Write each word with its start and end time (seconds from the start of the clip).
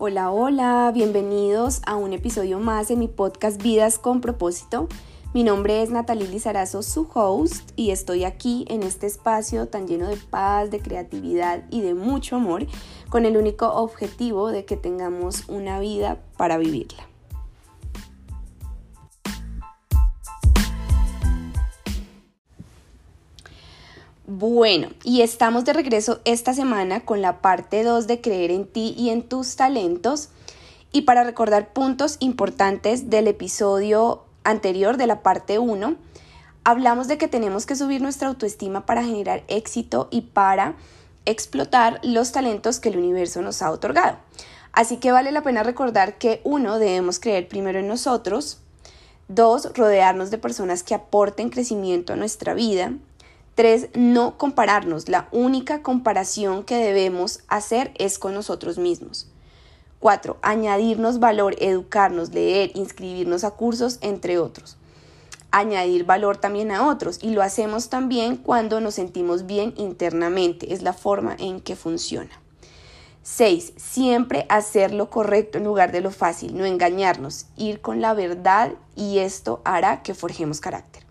Hola, 0.00 0.30
hola, 0.30 0.92
bienvenidos 0.94 1.82
a 1.84 1.96
un 1.96 2.12
episodio 2.12 2.60
más 2.60 2.86
de 2.86 2.94
mi 2.94 3.08
podcast 3.08 3.60
Vidas 3.60 3.98
con 3.98 4.20
propósito. 4.20 4.86
Mi 5.34 5.42
nombre 5.42 5.82
es 5.82 5.90
Natalie 5.90 6.28
Lizarazo, 6.28 6.84
su 6.84 7.08
host, 7.12 7.72
y 7.74 7.90
estoy 7.90 8.22
aquí 8.22 8.64
en 8.68 8.84
este 8.84 9.08
espacio 9.08 9.66
tan 9.66 9.88
lleno 9.88 10.06
de 10.06 10.16
paz, 10.16 10.70
de 10.70 10.78
creatividad 10.78 11.64
y 11.70 11.80
de 11.80 11.94
mucho 11.94 12.36
amor, 12.36 12.68
con 13.08 13.26
el 13.26 13.36
único 13.36 13.72
objetivo 13.72 14.52
de 14.52 14.64
que 14.64 14.76
tengamos 14.76 15.48
una 15.48 15.80
vida 15.80 16.20
para 16.36 16.58
vivirla. 16.58 17.07
Bueno, 24.30 24.90
y 25.04 25.22
estamos 25.22 25.64
de 25.64 25.72
regreso 25.72 26.20
esta 26.26 26.52
semana 26.52 27.00
con 27.00 27.22
la 27.22 27.40
parte 27.40 27.82
2 27.82 28.06
de 28.06 28.20
creer 28.20 28.50
en 28.50 28.66
ti 28.66 28.94
y 28.94 29.08
en 29.08 29.22
tus 29.22 29.56
talentos. 29.56 30.28
Y 30.92 31.02
para 31.02 31.24
recordar 31.24 31.72
puntos 31.72 32.18
importantes 32.20 33.08
del 33.08 33.26
episodio 33.26 34.24
anterior 34.44 34.98
de 34.98 35.06
la 35.06 35.22
parte 35.22 35.58
1, 35.58 35.96
hablamos 36.62 37.08
de 37.08 37.16
que 37.16 37.26
tenemos 37.26 37.64
que 37.64 37.74
subir 37.74 38.02
nuestra 38.02 38.28
autoestima 38.28 38.84
para 38.84 39.02
generar 39.02 39.44
éxito 39.48 40.08
y 40.10 40.20
para 40.20 40.76
explotar 41.24 41.98
los 42.02 42.30
talentos 42.30 42.80
que 42.80 42.90
el 42.90 42.98
universo 42.98 43.40
nos 43.40 43.62
ha 43.62 43.70
otorgado. 43.70 44.18
Así 44.72 44.98
que 44.98 45.10
vale 45.10 45.32
la 45.32 45.42
pena 45.42 45.62
recordar 45.62 46.18
que 46.18 46.42
uno, 46.44 46.78
debemos 46.78 47.18
creer 47.18 47.48
primero 47.48 47.78
en 47.78 47.88
nosotros, 47.88 48.58
dos, 49.28 49.72
rodearnos 49.74 50.30
de 50.30 50.36
personas 50.36 50.82
que 50.82 50.94
aporten 50.94 51.48
crecimiento 51.48 52.12
a 52.12 52.16
nuestra 52.16 52.52
vida, 52.52 52.92
Tres, 53.58 53.88
no 53.94 54.38
compararnos. 54.38 55.08
La 55.08 55.26
única 55.32 55.82
comparación 55.82 56.62
que 56.62 56.76
debemos 56.76 57.40
hacer 57.48 57.90
es 57.98 58.20
con 58.20 58.32
nosotros 58.32 58.78
mismos. 58.78 59.26
Cuatro, 59.98 60.36
añadirnos 60.42 61.18
valor, 61.18 61.56
educarnos, 61.58 62.32
leer, 62.32 62.70
inscribirnos 62.76 63.42
a 63.42 63.50
cursos, 63.50 63.98
entre 64.00 64.38
otros. 64.38 64.76
Añadir 65.50 66.04
valor 66.04 66.36
también 66.36 66.70
a 66.70 66.86
otros 66.86 67.18
y 67.20 67.30
lo 67.30 67.42
hacemos 67.42 67.88
también 67.88 68.36
cuando 68.36 68.80
nos 68.80 68.94
sentimos 68.94 69.44
bien 69.44 69.74
internamente. 69.76 70.72
Es 70.72 70.82
la 70.82 70.92
forma 70.92 71.34
en 71.36 71.60
que 71.60 71.74
funciona. 71.74 72.40
6. 73.24 73.72
Siempre 73.76 74.46
hacer 74.50 74.94
lo 74.94 75.10
correcto 75.10 75.58
en 75.58 75.64
lugar 75.64 75.90
de 75.90 76.00
lo 76.00 76.12
fácil, 76.12 76.56
no 76.56 76.64
engañarnos, 76.64 77.46
ir 77.56 77.80
con 77.80 78.00
la 78.00 78.14
verdad 78.14 78.74
y 78.94 79.18
esto 79.18 79.62
hará 79.64 80.04
que 80.04 80.14
forjemos 80.14 80.60
carácter. 80.60 81.07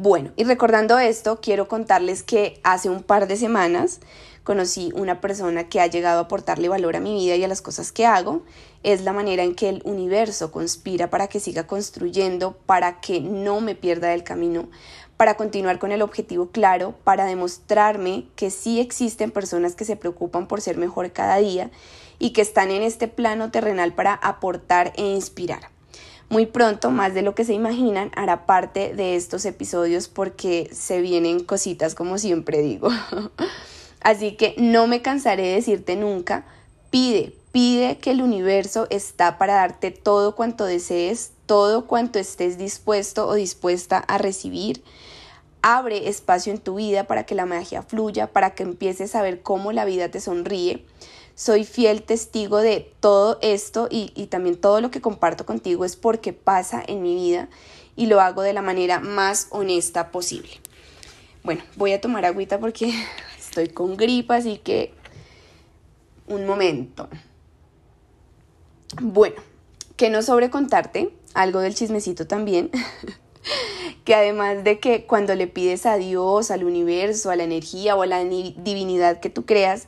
Bueno, 0.00 0.30
y 0.36 0.44
recordando 0.44 0.96
esto, 1.00 1.40
quiero 1.40 1.66
contarles 1.66 2.22
que 2.22 2.60
hace 2.62 2.88
un 2.88 3.02
par 3.02 3.26
de 3.26 3.36
semanas 3.36 3.98
conocí 4.44 4.92
una 4.94 5.20
persona 5.20 5.68
que 5.68 5.80
ha 5.80 5.88
llegado 5.88 6.20
a 6.20 6.22
aportarle 6.22 6.68
valor 6.68 6.94
a 6.94 7.00
mi 7.00 7.14
vida 7.14 7.34
y 7.34 7.42
a 7.42 7.48
las 7.48 7.62
cosas 7.62 7.90
que 7.90 8.06
hago. 8.06 8.44
Es 8.84 9.02
la 9.02 9.12
manera 9.12 9.42
en 9.42 9.56
que 9.56 9.68
el 9.68 9.82
universo 9.84 10.52
conspira 10.52 11.10
para 11.10 11.26
que 11.26 11.40
siga 11.40 11.66
construyendo, 11.66 12.56
para 12.64 13.00
que 13.00 13.20
no 13.20 13.60
me 13.60 13.74
pierda 13.74 14.10
del 14.10 14.22
camino, 14.22 14.68
para 15.16 15.36
continuar 15.36 15.80
con 15.80 15.90
el 15.90 16.02
objetivo 16.02 16.50
claro, 16.52 16.94
para 17.02 17.24
demostrarme 17.24 18.28
que 18.36 18.50
sí 18.52 18.78
existen 18.78 19.32
personas 19.32 19.74
que 19.74 19.84
se 19.84 19.96
preocupan 19.96 20.46
por 20.46 20.60
ser 20.60 20.76
mejor 20.76 21.10
cada 21.10 21.38
día 21.38 21.72
y 22.20 22.30
que 22.30 22.42
están 22.42 22.70
en 22.70 22.84
este 22.84 23.08
plano 23.08 23.50
terrenal 23.50 23.94
para 23.94 24.14
aportar 24.14 24.92
e 24.94 25.02
inspirar. 25.02 25.76
Muy 26.30 26.44
pronto, 26.44 26.90
más 26.90 27.14
de 27.14 27.22
lo 27.22 27.34
que 27.34 27.44
se 27.44 27.54
imaginan, 27.54 28.10
hará 28.14 28.44
parte 28.44 28.94
de 28.94 29.16
estos 29.16 29.46
episodios 29.46 30.08
porque 30.08 30.68
se 30.72 31.00
vienen 31.00 31.42
cositas 31.42 31.94
como 31.94 32.18
siempre 32.18 32.60
digo. 32.60 32.90
Así 34.00 34.32
que 34.32 34.54
no 34.58 34.86
me 34.86 35.00
cansaré 35.00 35.44
de 35.44 35.54
decirte 35.54 35.96
nunca, 35.96 36.44
pide, 36.90 37.34
pide 37.50 37.96
que 37.96 38.10
el 38.10 38.20
universo 38.20 38.86
está 38.90 39.38
para 39.38 39.54
darte 39.54 39.90
todo 39.90 40.36
cuanto 40.36 40.66
desees, 40.66 41.32
todo 41.46 41.86
cuanto 41.86 42.18
estés 42.18 42.58
dispuesto 42.58 43.26
o 43.26 43.32
dispuesta 43.32 43.96
a 43.96 44.18
recibir. 44.18 44.82
Abre 45.62 46.08
espacio 46.08 46.52
en 46.52 46.58
tu 46.58 46.74
vida 46.74 47.04
para 47.04 47.24
que 47.24 47.34
la 47.34 47.46
magia 47.46 47.82
fluya, 47.82 48.26
para 48.28 48.50
que 48.50 48.64
empieces 48.64 49.14
a 49.14 49.22
ver 49.22 49.40
cómo 49.40 49.72
la 49.72 49.86
vida 49.86 50.10
te 50.10 50.20
sonríe 50.20 50.84
soy 51.38 51.64
fiel 51.64 52.02
testigo 52.02 52.56
de 52.56 52.92
todo 52.98 53.38
esto 53.42 53.86
y, 53.88 54.26
también 54.26 54.56
todo 54.56 54.80
lo 54.80 54.90
que 54.90 55.00
comparto 55.00 55.46
contigo 55.46 55.84
es 55.84 55.94
porque 55.94 56.32
pasa 56.32 56.82
en 56.84 57.00
mi 57.00 57.14
vida 57.14 57.48
y 57.94 58.06
lo 58.06 58.20
hago 58.20 58.42
de 58.42 58.52
la 58.52 58.60
manera 58.60 58.98
más 58.98 59.46
honesta 59.50 60.10
posible. 60.10 60.50
Bueno, 61.44 61.62
voy 61.76 61.92
a 61.92 62.00
tomar 62.00 62.24
agüita 62.24 62.58
porque 62.58 62.92
estoy 63.38 63.68
con 63.68 63.96
gripa, 63.96 64.34
así 64.34 64.58
que 64.58 64.92
un 66.26 66.44
momento. 66.44 67.08
Bueno, 69.00 69.36
que 69.94 70.10
no 70.10 70.22
sobre 70.22 70.50
contarte 70.50 71.14
algo 71.34 71.60
del 71.60 71.76
chismecito 71.76 72.26
también, 72.26 72.72
que 74.04 74.16
además 74.16 74.64
de 74.64 74.80
que 74.80 75.06
cuando 75.06 75.36
le 75.36 75.46
pides 75.46 75.86
a 75.86 75.98
Dios, 75.98 76.50
al 76.50 76.64
universo, 76.64 77.30
a 77.30 77.36
la 77.36 77.44
energía 77.44 77.94
o 77.94 78.02
a 78.02 78.06
la 78.06 78.24
divinidad 78.24 79.20
que 79.20 79.30
tú 79.30 79.46
creas, 79.46 79.86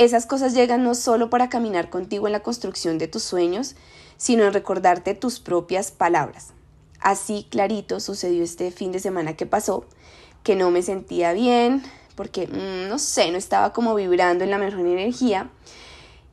esas 0.00 0.24
cosas 0.24 0.54
llegan 0.54 0.82
no 0.82 0.94
solo 0.94 1.28
para 1.28 1.50
caminar 1.50 1.90
contigo 1.90 2.26
en 2.26 2.32
la 2.32 2.40
construcción 2.40 2.96
de 2.96 3.06
tus 3.06 3.22
sueños, 3.22 3.76
sino 4.16 4.44
en 4.44 4.54
recordarte 4.54 5.14
tus 5.14 5.40
propias 5.40 5.90
palabras. 5.90 6.54
Así 7.00 7.46
clarito 7.50 8.00
sucedió 8.00 8.42
este 8.42 8.70
fin 8.70 8.92
de 8.92 8.98
semana 8.98 9.36
que 9.36 9.44
pasó, 9.44 9.84
que 10.42 10.56
no 10.56 10.70
me 10.70 10.80
sentía 10.80 11.34
bien, 11.34 11.82
porque 12.14 12.46
mm, 12.46 12.88
no 12.88 12.98
sé, 12.98 13.30
no 13.30 13.36
estaba 13.36 13.74
como 13.74 13.94
vibrando 13.94 14.42
en 14.42 14.50
la 14.50 14.56
mejor 14.56 14.86
energía. 14.86 15.50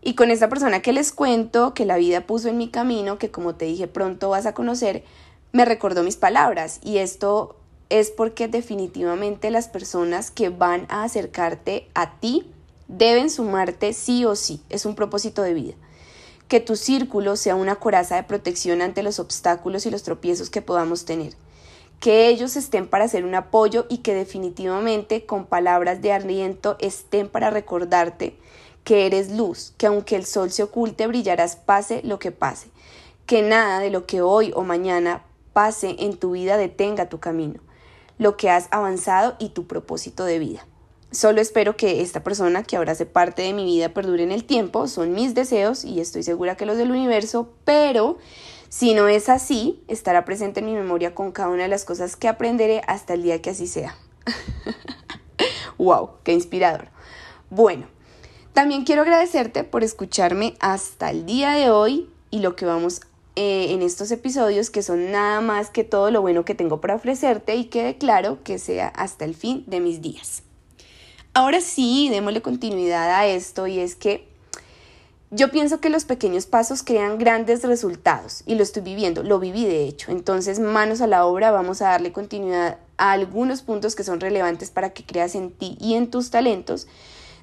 Y 0.02 0.16
con 0.16 0.32
esta 0.32 0.48
persona 0.48 0.82
que 0.82 0.94
les 0.94 1.12
cuento, 1.12 1.74
que 1.74 1.86
la 1.86 1.98
vida 1.98 2.22
puso 2.22 2.48
en 2.48 2.58
mi 2.58 2.70
camino, 2.70 3.18
que 3.18 3.32
como 3.32 3.56
te 3.56 3.66
dije 3.66 3.88
pronto 3.90 4.30
vas 4.30 4.46
a 4.46 4.54
conocer, 4.54 5.04
me 5.52 5.66
recordó 5.66 6.04
mis 6.04 6.16
palabras. 6.16 6.80
Y 6.84 7.00
esto 7.00 7.58
es 7.90 8.12
porque 8.12 8.48
definitivamente 8.48 9.52
las 9.52 9.68
personas 9.68 10.32
que 10.32 10.48
van 10.48 10.86
a 10.88 11.04
acercarte 11.04 11.90
a 11.96 12.18
ti 12.22 12.50
deben 12.88 13.30
sumarte 13.30 13.94
sí 13.94 14.26
o 14.26 14.36
sí, 14.36 14.62
es 14.70 14.86
un 14.86 14.96
propósito 14.96 15.42
de 15.42 15.54
vida. 15.54 15.74
Que 16.48 16.60
tu 16.60 16.76
círculo 16.76 17.36
sea 17.36 17.56
una 17.56 17.76
coraza 17.76 18.16
de 18.16 18.24
protección 18.24 18.82
ante 18.82 19.04
los 19.04 19.20
obstáculos 19.20 19.86
y 19.86 19.92
los 19.92 20.04
tropiezos 20.04 20.50
que 20.50 20.62
podamos 20.62 21.06
tener. 21.06 21.34
Que 22.00 22.30
ellos 22.30 22.56
estén 22.56 22.88
para 22.88 23.06
hacer 23.06 23.26
un 23.26 23.36
apoyo 23.36 23.86
y 23.90 23.98
que 24.00 24.14
definitivamente 24.14 25.26
con 25.26 25.46
palabras 25.46 26.02
de 26.02 26.14
aliento 26.14 26.78
estén 26.80 27.28
para 27.28 27.50
recordarte 27.50 28.38
que 28.84 29.06
eres 29.06 29.32
luz, 29.32 29.74
que 29.78 29.88
aunque 29.88 30.16
el 30.16 30.26
sol 30.26 30.50
se 30.50 30.64
oculte 30.64 31.08
brillarás 31.08 31.58
pase 31.58 32.02
lo 32.06 32.20
que 32.20 32.32
pase, 32.32 32.70
que 33.26 33.42
nada 33.42 33.80
de 33.80 33.90
lo 33.90 34.06
que 34.06 34.22
hoy 34.22 34.54
o 34.56 34.64
mañana 34.64 35.26
pase 35.52 35.98
en 36.00 36.16
tu 36.16 36.32
vida 36.32 36.56
detenga 36.56 37.10
tu 37.10 37.20
camino, 37.20 37.60
lo 38.18 38.38
que 38.38 38.50
has 38.50 38.70
avanzado 38.72 39.36
y 39.40 39.50
tu 39.50 39.68
propósito 39.68 40.24
de 40.24 40.40
vida. 40.40 40.66
Solo 41.12 41.40
espero 41.40 41.78
que 41.78 42.02
esta 42.02 42.22
persona 42.22 42.64
que 42.64 42.76
ahora 42.76 42.92
hace 42.92 43.06
parte 43.06 43.42
de 43.42 43.54
mi 43.54 43.64
vida 43.64 43.90
perdure 43.90 44.24
en 44.24 44.32
el 44.32 44.44
tiempo, 44.44 44.88
son 44.88 45.14
mis 45.14 45.34
deseos 45.34 45.86
y 45.86 46.02
estoy 46.02 46.24
segura 46.24 46.58
que 46.58 46.66
los 46.66 46.78
del 46.78 46.92
universo, 46.92 47.50
pero 47.64 48.18
si 48.68 48.94
no 48.94 49.08
es 49.08 49.30
así, 49.30 49.82
estará 49.88 50.26
presente 50.26 50.60
en 50.60 50.66
mi 50.66 50.74
memoria 50.74 51.16
con 51.16 51.32
cada 51.32 51.50
una 51.50 51.64
de 51.64 51.70
las 51.70 51.86
cosas 51.86 52.18
que 52.18 52.28
aprenderé 52.28 52.82
hasta 52.88 53.14
el 53.14 53.24
día 53.24 53.42
que 53.42 53.52
así 53.52 53.68
sea. 53.68 53.96
¡Wow! 55.78 56.10
¡Qué 56.24 56.34
inspirador! 56.34 56.90
Bueno, 57.50 57.88
también 58.52 58.84
quiero 58.84 59.04
agradecerte 59.04 59.64
por 59.64 59.86
escucharme 59.86 60.56
hasta 60.60 61.10
el 61.10 61.26
día 61.26 61.52
de 61.52 61.70
hoy 61.70 62.10
y 62.32 62.40
lo 62.40 62.58
que 62.58 62.66
vamos 62.66 63.00
eh, 63.38 63.68
en 63.70 63.82
estos 63.82 64.12
episodios 64.12 64.70
que 64.70 64.82
son 64.82 65.12
nada 65.12 65.40
más 65.40 65.70
que 65.70 65.86
todo 65.86 66.12
lo 66.12 66.22
bueno 66.22 66.44
que 66.44 66.56
tengo 66.56 66.82
para 66.82 66.96
ofrecerte 66.96 67.56
y 67.56 67.66
que 67.66 67.84
declaro 67.84 68.44
que 68.44 68.60
sea 68.60 68.90
hasta 68.90 69.24
el 69.24 69.36
fin 69.36 69.64
de 69.68 69.80
mis 69.80 70.02
días. 70.02 70.44
Ahora 71.38 71.62
sí, 71.62 72.10
démosle 72.10 72.42
continuidad 72.42 73.12
a 73.12 73.28
esto 73.28 73.68
y 73.68 73.78
es 73.78 73.96
que 73.96 74.28
yo 75.30 75.52
pienso 75.52 75.80
que 75.80 75.92
los 75.92 76.04
pequeños 76.04 76.48
pasos 76.48 76.82
crean 76.82 77.20
grandes 77.20 77.62
resultados 77.62 78.42
y 78.48 78.56
lo 78.56 78.64
estoy 78.64 78.82
viviendo, 78.82 79.22
lo 79.22 79.38
viví 79.38 79.64
de 79.64 79.84
hecho. 79.84 80.10
Entonces, 80.12 80.60
manos 80.60 81.00
a 81.00 81.06
la 81.06 81.28
obra, 81.28 81.52
vamos 81.52 81.84
a 81.84 81.90
darle 81.90 82.12
continuidad 82.12 82.80
a 82.98 83.12
algunos 83.12 83.62
puntos 83.62 83.96
que 83.96 84.04
son 84.04 84.20
relevantes 84.20 84.72
para 84.72 84.94
que 84.94 85.06
creas 85.06 85.36
en 85.36 85.52
ti 85.52 85.78
y 85.80 85.94
en 85.94 86.10
tus 86.10 86.32
talentos 86.32 86.88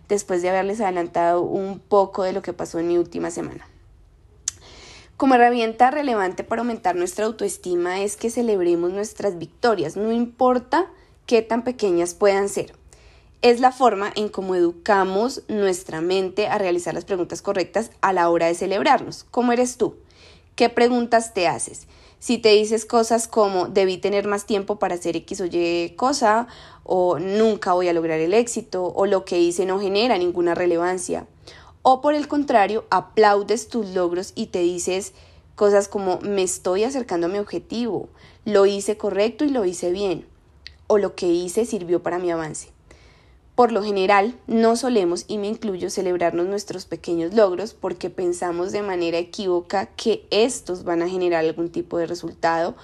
después 0.09 0.43
de 0.43 0.51
haberles 0.51 0.81
adelantado 0.81 1.43
un 1.43 1.79
poco 1.79 2.25
de 2.25 2.33
lo 2.33 2.43
que 2.43 2.53
pasó 2.53 2.81
en 2.81 2.89
mi 2.89 2.99
última 2.99 3.31
semana. 3.31 3.65
Como 5.17 5.37
herramienta 5.37 5.93
relevante 5.93 6.43
para 6.43 6.63
aumentar 6.63 6.97
nuestra 6.97 7.27
autoestima 7.27 8.01
es 8.01 8.17
que 8.17 8.31
celebremos 8.31 8.91
nuestras 8.91 9.39
victorias, 9.39 9.97
no 9.97 10.11
importa 10.11 10.91
qué 11.27 11.43
tan 11.43 11.63
pequeñas 11.63 12.15
puedan 12.15 12.49
ser 12.49 12.75
es 13.45 13.61
la 13.61 13.73
forma 13.73 14.11
en 14.17 14.31
cómo 14.31 14.55
educamos 14.55 15.43
nuestra 15.49 16.01
mente 16.01 16.47
a 16.47 16.57
realizar 16.57 16.95
las 16.95 17.05
preguntas 17.05 17.43
correctas 17.43 17.91
a 18.01 18.15
la 18.15 18.31
hora 18.31 18.47
de 18.47 18.55
celebrarnos. 18.55 19.27
¿Cómo 19.31 19.53
eres 19.53 19.77
tú? 19.77 19.97
¿Qué 20.57 20.71
preguntas 20.71 21.35
te 21.35 21.47
haces? 21.47 21.87
Si 22.19 22.39
te 22.39 22.49
dices 22.49 22.87
cosas 22.87 23.29
como 23.29 23.69
debí 23.69 23.99
tener 23.99 24.27
más 24.27 24.47
tiempo 24.47 24.79
para 24.79 24.95
hacer 24.95 25.15
X 25.17 25.43
o 25.43 25.45
Y 25.45 25.93
cosa, 25.95 26.49
o 26.85 27.19
nunca 27.19 27.75
voy 27.75 27.89
a 27.89 27.93
lograr 27.93 28.19
el 28.19 28.33
éxito, 28.33 28.87
o 28.97 29.05
lo 29.05 29.27
que 29.27 29.39
hice 29.39 29.67
no 29.67 29.79
genera 29.79 30.17
ninguna 30.17 30.55
relevancia, 30.55 31.27
O 31.83 32.01
por 32.01 32.15
el 32.15 32.29
contrario, 32.29 32.87
aplaudes 32.89 33.69
tus 33.69 33.91
logros 33.91 34.33
y 34.35 34.47
te 34.47 34.61
dices 34.61 35.13
cosas 35.55 35.87
como 35.87 36.19
me 36.23 36.43
estoy 36.43 36.85
acercando 36.85 37.27
a 37.27 37.31
mi 37.31 37.37
objetivo, 37.37 38.09
lo 38.47 38.65
hice 38.65 38.97
correcto 38.97 39.45
y 39.45 39.51
lo 39.51 39.67
hice 39.67 39.91
bien, 39.91 40.27
o 40.87 40.97
lo 40.97 41.15
que 41.15 41.27
hice 41.27 41.67
sirvió 41.67 42.03
para 42.03 42.19
mi 42.19 42.31
avance. 42.31 42.74
Por 43.55 43.71
lo 43.71 43.85
general, 43.85 44.35
no 44.49 44.75
solemos, 44.75 45.27
y 45.29 45.39
me 45.39 45.47
incluyo, 45.47 45.89
celebrarnos 45.89 46.47
nuestros 46.47 46.87
pequeños 46.87 47.35
logros 47.35 47.73
porque 47.73 48.11
pensamos 48.11 48.73
de 48.73 48.83
manera 48.83 49.19
equívoca 49.19 49.87
que 49.87 50.27
estos 50.31 50.83
van 50.83 51.03
a 51.03 51.09
generar 51.09 51.45
algún 51.45 51.71
tipo 51.71 51.99
de 51.99 52.07
resultado 52.07 52.75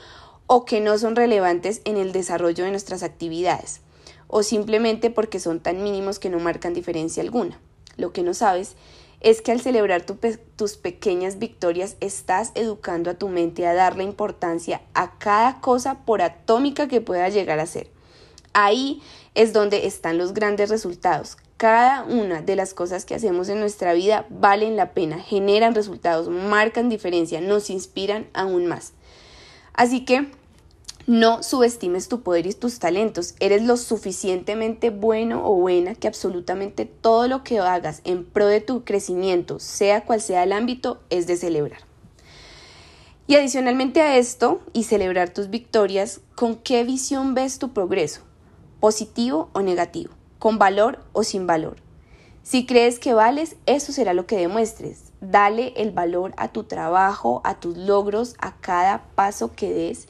o 0.46 0.64
que 0.64 0.80
no 0.80 0.96
son 0.96 1.16
relevantes 1.16 1.80
en 1.84 1.96
el 1.96 2.12
desarrollo 2.12 2.64
de 2.64 2.70
nuestras 2.70 3.02
actividades, 3.02 3.80
o 4.28 4.44
simplemente 4.44 5.10
porque 5.10 5.40
son 5.40 5.58
tan 5.58 5.82
mínimos 5.82 6.20
que 6.20 6.30
no 6.30 6.38
marcan 6.38 6.72
diferencia 6.72 7.22
alguna. 7.22 7.60
Lo 7.96 8.12
que 8.12 8.22
no 8.22 8.32
sabes 8.32 8.76
es 9.20 9.42
que 9.42 9.50
al 9.50 9.60
celebrar 9.60 10.06
tus 10.06 10.76
pequeñas 10.76 11.38
victorias 11.38 11.96
estás 12.00 12.52
educando 12.54 13.10
a 13.10 13.14
tu 13.14 13.28
mente 13.28 13.66
a 13.66 13.74
darle 13.74 14.04
importancia 14.04 14.82
a 14.94 15.18
cada 15.18 15.60
cosa 15.60 16.04
por 16.04 16.22
atómica 16.22 16.86
que 16.86 17.00
pueda 17.00 17.28
llegar 17.28 17.58
a 17.58 17.66
ser. 17.66 17.90
Ahí 18.52 19.02
es 19.34 19.52
donde 19.52 19.86
están 19.86 20.18
los 20.18 20.34
grandes 20.34 20.70
resultados. 20.70 21.36
Cada 21.56 22.04
una 22.04 22.42
de 22.42 22.56
las 22.56 22.74
cosas 22.74 23.04
que 23.04 23.14
hacemos 23.14 23.48
en 23.48 23.60
nuestra 23.60 23.92
vida 23.92 24.26
valen 24.30 24.76
la 24.76 24.92
pena, 24.92 25.18
generan 25.18 25.74
resultados, 25.74 26.28
marcan 26.28 26.88
diferencia, 26.88 27.40
nos 27.40 27.70
inspiran 27.70 28.28
aún 28.32 28.66
más. 28.66 28.92
Así 29.74 30.04
que 30.04 30.28
no 31.06 31.42
subestimes 31.42 32.08
tu 32.08 32.22
poder 32.22 32.46
y 32.46 32.54
tus 32.54 32.78
talentos. 32.78 33.34
Eres 33.40 33.62
lo 33.62 33.76
suficientemente 33.76 34.90
bueno 34.90 35.42
o 35.44 35.54
buena 35.54 35.94
que 35.94 36.08
absolutamente 36.08 36.84
todo 36.84 37.28
lo 37.28 37.42
que 37.42 37.58
hagas 37.58 38.00
en 38.04 38.24
pro 38.24 38.46
de 38.46 38.60
tu 38.60 38.84
crecimiento, 38.84 39.58
sea 39.58 40.04
cual 40.04 40.20
sea 40.20 40.44
el 40.44 40.52
ámbito, 40.52 41.00
es 41.10 41.26
de 41.26 41.36
celebrar. 41.36 41.80
Y 43.26 43.36
adicionalmente 43.36 44.00
a 44.00 44.18
esto, 44.18 44.60
y 44.72 44.84
celebrar 44.84 45.30
tus 45.30 45.50
victorias, 45.50 46.20
¿con 46.34 46.56
qué 46.56 46.84
visión 46.84 47.34
ves 47.34 47.58
tu 47.58 47.72
progreso? 47.72 48.22
Positivo 48.80 49.50
o 49.52 49.60
negativo, 49.60 50.12
con 50.38 50.58
valor 50.58 50.98
o 51.12 51.22
sin 51.22 51.46
valor. 51.46 51.76
Si 52.42 52.66
crees 52.66 52.98
que 52.98 53.12
vales, 53.12 53.56
eso 53.66 53.92
será 53.92 54.14
lo 54.14 54.26
que 54.26 54.36
demuestres. 54.36 55.12
Dale 55.20 55.74
el 55.76 55.90
valor 55.90 56.32
a 56.36 56.48
tu 56.48 56.64
trabajo, 56.64 57.42
a 57.44 57.60
tus 57.60 57.76
logros, 57.76 58.34
a 58.40 58.56
cada 58.56 59.04
paso 59.14 59.52
que 59.54 59.72
des. 59.72 60.08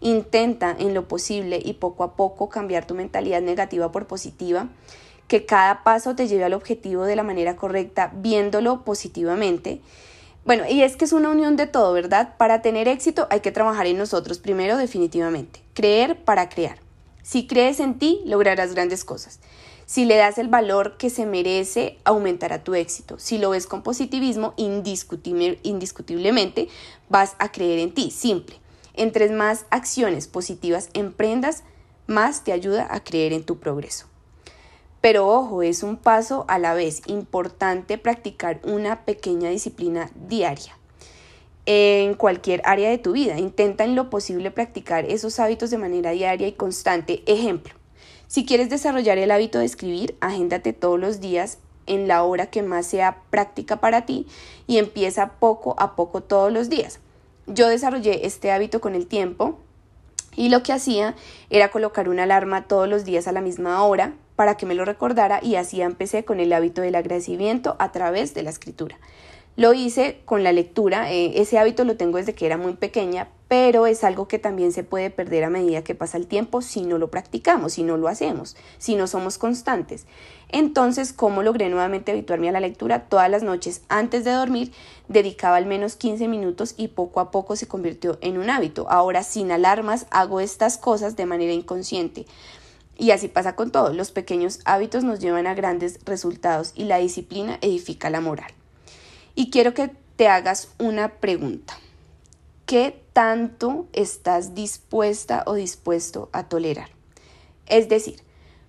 Intenta 0.00 0.74
en 0.78 0.92
lo 0.92 1.06
posible 1.06 1.60
y 1.64 1.74
poco 1.74 2.04
a 2.04 2.14
poco 2.14 2.48
cambiar 2.48 2.86
tu 2.86 2.94
mentalidad 2.94 3.40
negativa 3.40 3.92
por 3.92 4.06
positiva, 4.06 4.68
que 5.28 5.46
cada 5.46 5.84
paso 5.84 6.14
te 6.16 6.26
lleve 6.26 6.44
al 6.44 6.54
objetivo 6.54 7.04
de 7.04 7.16
la 7.16 7.22
manera 7.22 7.56
correcta, 7.56 8.12
viéndolo 8.14 8.84
positivamente. 8.84 9.80
Bueno, 10.44 10.64
y 10.68 10.82
es 10.82 10.96
que 10.96 11.04
es 11.04 11.12
una 11.12 11.30
unión 11.30 11.56
de 11.56 11.66
todo, 11.66 11.92
¿verdad? 11.92 12.36
Para 12.38 12.62
tener 12.62 12.88
éxito 12.88 13.28
hay 13.30 13.40
que 13.40 13.52
trabajar 13.52 13.86
en 13.86 13.98
nosotros 13.98 14.38
primero 14.38 14.76
definitivamente. 14.76 15.60
Creer 15.74 16.24
para 16.24 16.48
crear. 16.48 16.87
Si 17.28 17.46
crees 17.46 17.78
en 17.78 17.98
ti, 17.98 18.22
lograrás 18.24 18.72
grandes 18.72 19.04
cosas. 19.04 19.38
Si 19.84 20.06
le 20.06 20.16
das 20.16 20.38
el 20.38 20.48
valor 20.48 20.96
que 20.96 21.10
se 21.10 21.26
merece, 21.26 21.98
aumentará 22.04 22.64
tu 22.64 22.74
éxito. 22.74 23.18
Si 23.18 23.36
lo 23.36 23.50
ves 23.50 23.66
con 23.66 23.82
positivismo, 23.82 24.54
indiscutiblemente 24.56 26.68
vas 27.10 27.36
a 27.38 27.52
creer 27.52 27.80
en 27.80 27.92
ti. 27.92 28.10
Simple. 28.10 28.56
Entre 28.94 29.28
más 29.28 29.66
acciones 29.68 30.26
positivas 30.26 30.88
emprendas, 30.94 31.64
más 32.06 32.44
te 32.44 32.52
ayuda 32.52 32.88
a 32.90 33.04
creer 33.04 33.34
en 33.34 33.44
tu 33.44 33.58
progreso. 33.58 34.06
Pero 35.02 35.28
ojo, 35.28 35.62
es 35.62 35.82
un 35.82 35.98
paso 35.98 36.46
a 36.48 36.58
la 36.58 36.72
vez 36.72 37.02
importante 37.08 37.98
practicar 37.98 38.58
una 38.64 39.04
pequeña 39.04 39.50
disciplina 39.50 40.10
diaria 40.14 40.77
en 41.70 42.14
cualquier 42.14 42.62
área 42.64 42.88
de 42.88 42.96
tu 42.96 43.12
vida. 43.12 43.38
Intenta 43.38 43.84
en 43.84 43.94
lo 43.94 44.08
posible 44.08 44.50
practicar 44.50 45.04
esos 45.04 45.38
hábitos 45.38 45.68
de 45.68 45.76
manera 45.76 46.12
diaria 46.12 46.48
y 46.48 46.52
constante. 46.52 47.22
Ejemplo, 47.26 47.74
si 48.26 48.46
quieres 48.46 48.70
desarrollar 48.70 49.18
el 49.18 49.30
hábito 49.30 49.58
de 49.58 49.66
escribir, 49.66 50.16
agéndate 50.20 50.72
todos 50.72 50.98
los 50.98 51.20
días 51.20 51.58
en 51.86 52.08
la 52.08 52.22
hora 52.22 52.46
que 52.46 52.62
más 52.62 52.86
sea 52.86 53.18
práctica 53.28 53.80
para 53.80 54.06
ti 54.06 54.26
y 54.66 54.78
empieza 54.78 55.32
poco 55.32 55.74
a 55.78 55.94
poco 55.94 56.22
todos 56.22 56.50
los 56.50 56.70
días. 56.70 57.00
Yo 57.46 57.68
desarrollé 57.68 58.26
este 58.26 58.50
hábito 58.50 58.80
con 58.80 58.94
el 58.94 59.06
tiempo 59.06 59.58
y 60.36 60.48
lo 60.48 60.62
que 60.62 60.72
hacía 60.72 61.16
era 61.50 61.70
colocar 61.70 62.08
una 62.08 62.22
alarma 62.22 62.66
todos 62.66 62.88
los 62.88 63.04
días 63.04 63.28
a 63.28 63.32
la 63.32 63.42
misma 63.42 63.84
hora 63.84 64.14
para 64.36 64.56
que 64.56 64.64
me 64.64 64.74
lo 64.74 64.86
recordara 64.86 65.40
y 65.42 65.56
así 65.56 65.82
empecé 65.82 66.24
con 66.24 66.40
el 66.40 66.54
hábito 66.54 66.80
del 66.80 66.94
agradecimiento 66.94 67.76
a 67.78 67.92
través 67.92 68.32
de 68.32 68.42
la 68.42 68.48
escritura. 68.48 68.98
Lo 69.58 69.74
hice 69.74 70.20
con 70.24 70.44
la 70.44 70.52
lectura, 70.52 71.10
eh, 71.10 71.40
ese 71.40 71.58
hábito 71.58 71.82
lo 71.82 71.96
tengo 71.96 72.18
desde 72.18 72.32
que 72.32 72.46
era 72.46 72.56
muy 72.56 72.74
pequeña, 72.74 73.26
pero 73.48 73.88
es 73.88 74.04
algo 74.04 74.28
que 74.28 74.38
también 74.38 74.70
se 74.70 74.84
puede 74.84 75.10
perder 75.10 75.42
a 75.42 75.50
medida 75.50 75.82
que 75.82 75.96
pasa 75.96 76.16
el 76.16 76.28
tiempo 76.28 76.62
si 76.62 76.82
no 76.82 76.96
lo 76.96 77.10
practicamos, 77.10 77.72
si 77.72 77.82
no 77.82 77.96
lo 77.96 78.06
hacemos, 78.06 78.54
si 78.78 78.94
no 78.94 79.08
somos 79.08 79.36
constantes. 79.36 80.06
Entonces, 80.48 81.12
¿cómo 81.12 81.42
logré 81.42 81.68
nuevamente 81.70 82.12
habituarme 82.12 82.48
a 82.48 82.52
la 82.52 82.60
lectura? 82.60 83.08
Todas 83.08 83.28
las 83.28 83.42
noches 83.42 83.82
antes 83.88 84.22
de 84.22 84.30
dormir 84.30 84.70
dedicaba 85.08 85.56
al 85.56 85.66
menos 85.66 85.96
15 85.96 86.28
minutos 86.28 86.74
y 86.76 86.86
poco 86.86 87.18
a 87.18 87.32
poco 87.32 87.56
se 87.56 87.66
convirtió 87.66 88.16
en 88.20 88.38
un 88.38 88.50
hábito. 88.50 88.86
Ahora, 88.88 89.24
sin 89.24 89.50
alarmas, 89.50 90.06
hago 90.12 90.38
estas 90.38 90.78
cosas 90.78 91.16
de 91.16 91.26
manera 91.26 91.52
inconsciente. 91.52 92.26
Y 92.96 93.10
así 93.10 93.26
pasa 93.26 93.56
con 93.56 93.72
todo, 93.72 93.92
los 93.92 94.12
pequeños 94.12 94.60
hábitos 94.64 95.02
nos 95.02 95.18
llevan 95.18 95.48
a 95.48 95.54
grandes 95.54 95.98
resultados 96.04 96.74
y 96.76 96.84
la 96.84 96.98
disciplina 96.98 97.58
edifica 97.60 98.08
la 98.08 98.20
moral. 98.20 98.52
Y 99.38 99.50
quiero 99.50 99.72
que 99.72 99.92
te 100.16 100.26
hagas 100.26 100.74
una 100.80 101.20
pregunta. 101.20 101.78
¿Qué 102.66 103.00
tanto 103.12 103.86
estás 103.92 104.56
dispuesta 104.56 105.44
o 105.46 105.54
dispuesto 105.54 106.28
a 106.32 106.48
tolerar? 106.48 106.88
Es 107.66 107.88
decir, 107.88 108.20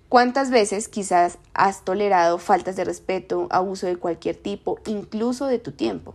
¿cuántas 0.08 0.50
veces 0.50 0.86
quizás 0.86 1.38
has 1.54 1.84
tolerado 1.84 2.38
faltas 2.38 2.76
de 2.76 2.84
respeto, 2.84 3.48
abuso 3.50 3.88
de 3.88 3.96
cualquier 3.96 4.36
tipo, 4.36 4.78
incluso 4.86 5.46
de 5.46 5.58
tu 5.58 5.72
tiempo? 5.72 6.14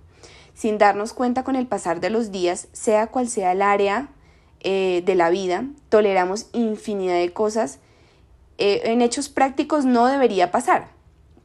Sin 0.54 0.78
darnos 0.78 1.12
cuenta 1.12 1.44
con 1.44 1.58
el 1.58 1.68
pasar 1.68 2.00
de 2.00 2.12
los 2.12 2.32
días, 2.32 2.70
sea 2.72 3.08
cual 3.08 3.28
sea 3.28 3.52
el 3.52 3.62
área 3.62 4.08
eh, 4.62 5.04
de 5.06 5.16
la 5.16 5.32
vida, 5.32 5.66
toleramos 5.90 6.48
infinidad 6.54 7.16
de 7.16 7.34
cosas. 7.34 7.80
Eh, 8.58 8.84
en 8.86 9.02
hechos 9.02 9.28
prácticos 9.28 9.84
no 9.84 10.06
debería 10.06 10.50
pasar, 10.52 10.95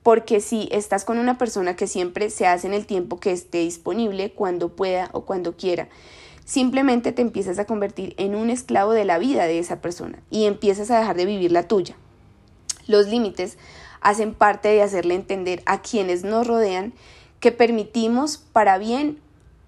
porque 0.03 0.41
si 0.41 0.69
estás 0.73 1.05
con 1.05 1.19
una 1.19 1.39
persona 1.39 1.77
que 1.77 1.87
siempre 1.87 2.31
se 2.31 2.47
hace 2.47 2.67
en 2.67 2.75
el 2.75 2.87
tiempo 2.87 3.21
que 3.21 3.33
esté 3.33 3.59
disponible, 3.59 4.33
cuando 4.33 4.71
pueda 4.71 5.11
o 5.13 5.23
cuando 5.23 5.57
quiera, 5.57 5.89
simplemente 6.45 7.13
te 7.13 7.23
empiezas 7.23 7.59
a 7.59 7.67
convertir 7.67 8.15
en 8.17 8.35
un 8.35 8.51
esclavo 8.51 8.93
de 8.93 9.05
la 9.05 9.19
vida 9.19 9.45
de 9.45 9.59
esa 9.59 9.81
persona 9.81 10.19
y 10.31 10.47
empiezas 10.47 10.91
a 10.91 10.99
dejar 10.99 11.17
de 11.17 11.27
vivir 11.27 11.53
la 11.53 11.69
tuya. 11.69 11.97
Los 12.87 13.09
límites 13.09 13.59
hacen 14.01 14.35
parte 14.35 14.69
de 14.69 14.83
hacerle 14.83 15.15
entender 15.15 15.63
a 15.67 15.83
quienes 15.83 16.25
nos 16.25 16.47
rodean 16.47 16.93
que 17.39 17.53
permitimos 17.53 18.39
para 18.39 18.79
bien 18.79 19.19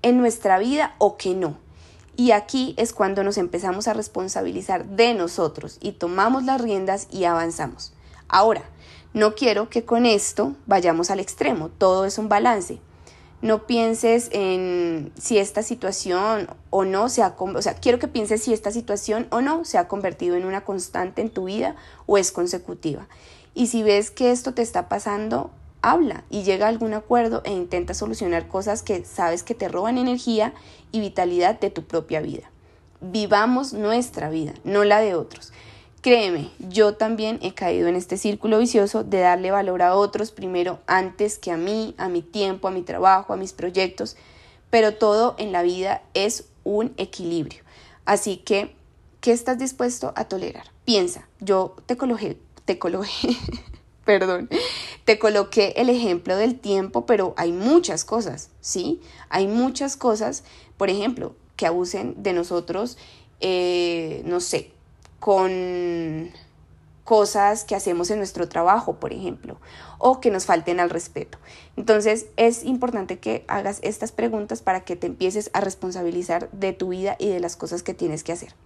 en 0.03 0.19
nuestra 0.19 0.59
vida 0.59 0.95
o 0.99 1.17
que 1.17 1.35
no. 1.35 1.57
Y 2.17 2.33
aquí 2.33 2.75
es 2.77 2.93
cuando 2.93 3.25
nos 3.25 3.39
empezamos 3.39 3.89
a 3.89 3.95
responsabilizar 3.95 4.85
de 4.85 5.15
nosotros 5.15 5.79
y 5.81 5.93
tomamos 5.93 6.45
las 6.45 6.61
riendas 6.61 7.09
y 7.11 7.25
avanzamos. 7.25 7.93
Ahora, 8.33 8.63
no 9.13 9.35
quiero 9.35 9.69
que 9.69 9.85
con 9.85 10.07
esto 10.07 10.57
vayamos 10.65 11.11
al 11.11 11.21
extremo, 11.21 11.69
todo 11.69 12.07
es 12.07 12.17
un 12.17 12.31
balance. 12.31 12.79
No 13.43 13.67
pienses 13.67 14.31
en 14.33 15.13
si 15.21 15.37
esta 15.37 15.63
situación 15.63 16.49
o 16.71 16.87
no 16.87 17.11
se 17.11 17.23
ha, 17.23 17.37
o 17.39 17.61
sea, 17.61 17.75
quiero 17.75 17.99
que 17.99 18.09
pienses 18.09 18.43
si 18.43 18.55
esta 18.55 18.71
situación 18.71 19.27
o 19.29 19.43
no 19.43 19.67
se 19.67 19.77
ha 19.77 19.87
convertido 19.87 20.35
en 20.35 20.47
una 20.47 20.65
constante 20.65 21.21
en 21.21 21.29
tu 21.29 21.45
vida 21.45 21.77
o 22.07 22.17
es 22.17 22.33
consecutiva. 22.33 23.07
Y 23.53 23.67
si 23.67 23.83
ves 23.83 24.11
que 24.11 24.31
esto 24.31 24.55
te 24.55 24.63
está 24.63 24.89
pasando, 24.89 25.51
habla 25.83 26.25
y 26.31 26.43
llega 26.43 26.65
a 26.65 26.71
algún 26.71 26.95
acuerdo 26.95 27.43
e 27.45 27.53
intenta 27.53 27.93
solucionar 27.93 28.49
cosas 28.49 28.83
que 28.83 29.05
sabes 29.05 29.43
que 29.43 29.55
te 29.55 29.69
roban 29.69 29.99
energía 29.99 30.55
y 30.91 31.01
vitalidad 31.01 31.61
de 31.61 31.69
tu 31.69 31.85
propia 31.85 32.23
vida. 32.23 32.51
Vivamos 33.03 33.75
nuestra 33.75 34.31
vida, 34.31 34.55
no 34.65 34.85
la 34.85 35.01
de 35.01 35.17
otros. 35.17 35.53
Créeme, 36.03 36.51
yo 36.59 36.95
también 36.95 37.39
he 37.43 37.55
caído 37.55 37.87
en 37.87 37.95
este 37.95 38.17
círculo 38.17 38.59
vicioso 38.59 39.05
de 39.05 39.21
darle 39.21 39.53
valor 39.53 39.83
a 39.83 39.95
otros 39.95 40.33
primero 40.33 40.81
antes 40.89 41.39
que 41.39 41.53
a 41.53 41.57
mí, 41.57 41.95
a 41.97 42.09
mi 42.09 42.23
tiempo, 42.23 42.67
a 42.67 42.73
mi 42.73 42.83
trabajo, 42.83 43.33
a 43.33 43.37
mis 43.37 43.53
proyectos, 43.53 44.17
pero 44.69 44.95
todo 44.95 45.37
en 45.39 45.53
la 45.53 45.63
vida 45.63 46.03
es 46.13 46.47
un 46.65 46.93
equilibrio. 46.97 47.63
Así 48.05 48.39
que, 48.39 48.75
¿qué 49.21 49.31
estás 49.31 49.61
dispuesto 49.61 50.13
a 50.17 50.25
tolerar? 50.25 50.65
Piensa, 50.85 51.29
yo 51.39 51.77
te 51.87 51.97
coloqué, 51.97 52.37
te 52.65 52.81
coloqué, 52.81 53.37
perdón, 54.05 54.49
te 55.05 55.21
coloqué 55.21 55.75
el 55.77 55.89
ejemplo 55.89 56.37
del 56.37 56.59
tiempo, 56.59 57.07
pero 57.07 57.33
hay 57.37 57.53
muchas 57.53 58.05
cosas, 58.05 58.51
¿sí? 58.61 59.01
Hay 59.29 59.47
muchas 59.47 59.97
cosas, 59.97 60.43
por 60.77 60.91
ejemplo, 60.91 61.37
que 61.55 61.67
abusen 61.67 62.21
de 62.25 62.33
nosotros, 62.33 62.99
eh, 63.39 64.23
no 64.25 64.41
sé, 64.41 64.73
con 65.23 66.33
cosas 67.05 67.63
que 67.63 67.77
hacemos 67.77 68.11
en 68.11 68.19
nuestro 68.19 68.49
trabajo, 68.49 68.95
por 68.95 69.13
ejemplo, 69.13 69.57
o 69.99 70.21
que 70.21 70.33
nos 70.33 70.47
falten 70.47 70.81
al 70.81 70.91
respeto. 70.91 71.39
Entonces 71.77 72.27
es 72.37 72.65
importante 72.65 73.21
que 73.21 73.45
hagas 73.47 73.79
estas 73.85 74.11
preguntas 74.11 74.63
para 74.63 74.81
que 74.81 74.97
te 74.97 75.07
empieces 75.07 75.51
a 75.53 75.61
responsabilizar 75.61 76.51
de 76.51 76.73
tu 76.73 76.89
vida 76.89 77.15
y 77.21 77.29
de 77.29 77.39
las 77.39 77.55
cosas 77.55 77.85
que 77.85 77.95
tienes 77.95 78.25
que 78.25 78.33
hacer. 78.33 78.57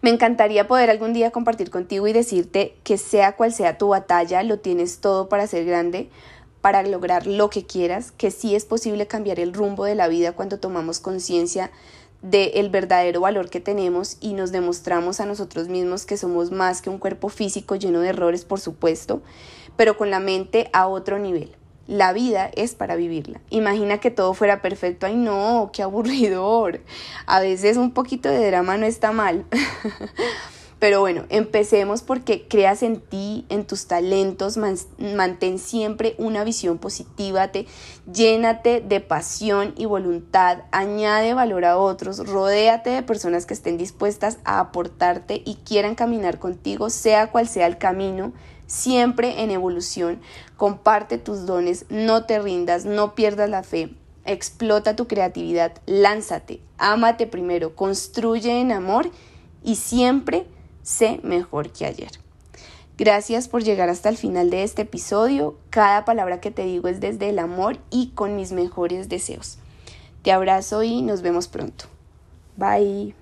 Me 0.00 0.08
encantaría 0.08 0.66
poder 0.66 0.88
algún 0.88 1.12
día 1.12 1.30
compartir 1.30 1.68
contigo 1.68 2.08
y 2.08 2.14
decirte 2.14 2.74
que 2.82 2.96
sea 2.96 3.36
cual 3.36 3.52
sea 3.52 3.76
tu 3.76 3.88
batalla, 3.88 4.42
lo 4.42 4.60
tienes 4.60 5.00
todo 5.00 5.28
para 5.28 5.46
ser 5.46 5.66
grande, 5.66 6.08
para 6.62 6.82
lograr 6.84 7.26
lo 7.26 7.50
que 7.50 7.66
quieras, 7.66 8.12
que 8.12 8.30
sí 8.30 8.54
es 8.54 8.64
posible 8.64 9.06
cambiar 9.06 9.40
el 9.40 9.52
rumbo 9.52 9.84
de 9.84 9.94
la 9.94 10.08
vida 10.08 10.32
cuando 10.32 10.58
tomamos 10.58 11.00
conciencia 11.00 11.70
del 12.22 12.70
verdadero 12.70 13.20
valor 13.20 13.50
que 13.50 13.60
tenemos 13.60 14.16
y 14.20 14.34
nos 14.34 14.52
demostramos 14.52 15.20
a 15.20 15.26
nosotros 15.26 15.68
mismos 15.68 16.06
que 16.06 16.16
somos 16.16 16.50
más 16.52 16.80
que 16.80 16.90
un 16.90 16.98
cuerpo 16.98 17.28
físico 17.28 17.76
lleno 17.76 18.00
de 18.00 18.10
errores, 18.10 18.44
por 18.44 18.60
supuesto, 18.60 19.22
pero 19.76 19.96
con 19.96 20.10
la 20.10 20.20
mente 20.20 20.70
a 20.72 20.86
otro 20.86 21.18
nivel. 21.18 21.56
La 21.88 22.12
vida 22.12 22.48
es 22.54 22.76
para 22.76 22.94
vivirla. 22.94 23.40
Imagina 23.50 23.98
que 23.98 24.12
todo 24.12 24.34
fuera 24.34 24.62
perfecto. 24.62 25.06
Ay, 25.06 25.16
no, 25.16 25.70
qué 25.72 25.82
aburridor. 25.82 26.80
A 27.26 27.40
veces 27.40 27.76
un 27.76 27.92
poquito 27.92 28.28
de 28.28 28.46
drama 28.46 28.76
no 28.76 28.86
está 28.86 29.10
mal. 29.10 29.44
Pero 30.82 30.98
bueno, 30.98 31.26
empecemos 31.28 32.02
porque 32.02 32.48
creas 32.48 32.82
en 32.82 32.98
ti, 32.98 33.46
en 33.50 33.64
tus 33.64 33.86
talentos, 33.86 34.56
mantén 34.56 35.60
siempre 35.60 36.16
una 36.18 36.42
visión 36.42 36.78
positiva, 36.78 37.52
te, 37.52 37.68
llénate 38.12 38.80
de 38.80 38.98
pasión 38.98 39.74
y 39.76 39.84
voluntad, 39.84 40.64
añade 40.72 41.34
valor 41.34 41.66
a 41.66 41.78
otros, 41.78 42.26
rodéate 42.26 42.90
de 42.90 43.04
personas 43.04 43.46
que 43.46 43.54
estén 43.54 43.78
dispuestas 43.78 44.38
a 44.42 44.58
aportarte 44.58 45.40
y 45.46 45.54
quieran 45.64 45.94
caminar 45.94 46.40
contigo, 46.40 46.90
sea 46.90 47.30
cual 47.30 47.46
sea 47.46 47.68
el 47.68 47.78
camino 47.78 48.32
siempre 48.66 49.44
en 49.44 49.52
evolución. 49.52 50.20
Comparte 50.56 51.16
tus 51.16 51.46
dones, 51.46 51.86
no 51.90 52.24
te 52.24 52.40
rindas, 52.40 52.86
no 52.86 53.14
pierdas 53.14 53.48
la 53.48 53.62
fe. 53.62 53.94
Explota 54.24 54.96
tu 54.96 55.06
creatividad, 55.06 55.74
lánzate, 55.86 56.58
ámate 56.76 57.28
primero, 57.28 57.76
construye 57.76 58.60
en 58.60 58.72
amor 58.72 59.12
y 59.62 59.76
siempre 59.76 60.48
sé 60.82 61.20
mejor 61.22 61.70
que 61.70 61.86
ayer. 61.86 62.10
Gracias 62.98 63.48
por 63.48 63.64
llegar 63.64 63.88
hasta 63.88 64.08
el 64.08 64.16
final 64.16 64.50
de 64.50 64.62
este 64.62 64.82
episodio. 64.82 65.56
Cada 65.70 66.04
palabra 66.04 66.40
que 66.40 66.50
te 66.50 66.64
digo 66.64 66.88
es 66.88 67.00
desde 67.00 67.30
el 67.30 67.38
amor 67.38 67.78
y 67.90 68.08
con 68.08 68.36
mis 68.36 68.52
mejores 68.52 69.08
deseos. 69.08 69.58
Te 70.22 70.30
abrazo 70.30 70.82
y 70.82 71.02
nos 71.02 71.22
vemos 71.22 71.48
pronto. 71.48 71.86
Bye. 72.56 73.21